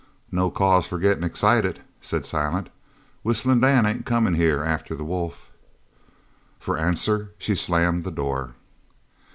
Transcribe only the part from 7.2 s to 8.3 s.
she slammed the